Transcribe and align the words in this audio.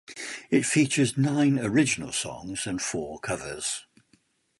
It 0.49 0.65
features 0.65 1.15
nine 1.15 1.59
original 1.59 2.11
songs 2.11 2.65
and 2.65 2.81
four 2.81 3.19
covers. 3.19 3.85